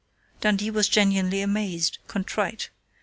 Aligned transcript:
_"Dundee 0.41 0.71
was 0.71 0.89
genuinely 0.89 1.41
amazed, 1.41 1.99
contrite. 2.07 2.71